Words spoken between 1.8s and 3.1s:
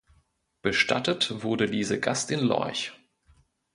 Gast in Lorch.